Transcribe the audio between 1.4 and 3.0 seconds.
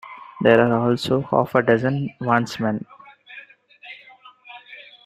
a dozen wandsmen.